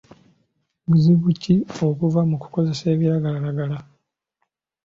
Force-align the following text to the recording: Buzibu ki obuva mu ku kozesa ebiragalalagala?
Buzibu 0.87 1.29
ki 1.41 1.55
obuva 1.87 2.21
mu 2.29 2.35
ku 2.41 2.47
kozesa 2.53 2.85
ebiragalalagala? 2.95 3.77